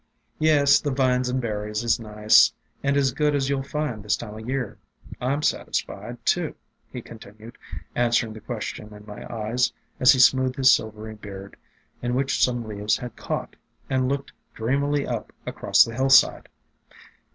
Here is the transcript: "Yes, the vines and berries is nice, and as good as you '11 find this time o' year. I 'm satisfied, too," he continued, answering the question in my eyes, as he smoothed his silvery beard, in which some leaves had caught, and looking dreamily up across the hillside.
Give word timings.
"Yes, 0.39 0.79
the 0.79 0.89
vines 0.89 1.29
and 1.29 1.39
berries 1.39 1.83
is 1.83 1.99
nice, 1.99 2.51
and 2.81 2.97
as 2.97 3.11
good 3.11 3.35
as 3.35 3.49
you 3.49 3.57
'11 3.57 3.69
find 3.71 4.03
this 4.03 4.17
time 4.17 4.33
o' 4.33 4.37
year. 4.39 4.79
I 5.21 5.31
'm 5.31 5.43
satisfied, 5.43 6.25
too," 6.25 6.55
he 6.91 7.03
continued, 7.03 7.55
answering 7.93 8.33
the 8.33 8.41
question 8.41 8.95
in 8.95 9.05
my 9.05 9.31
eyes, 9.31 9.71
as 9.99 10.13
he 10.13 10.17
smoothed 10.19 10.55
his 10.55 10.71
silvery 10.73 11.13
beard, 11.13 11.55
in 12.01 12.15
which 12.15 12.43
some 12.43 12.67
leaves 12.67 12.97
had 12.97 13.15
caught, 13.15 13.55
and 13.91 14.09
looking 14.09 14.33
dreamily 14.55 15.05
up 15.05 15.31
across 15.45 15.85
the 15.85 15.93
hillside. 15.93 16.49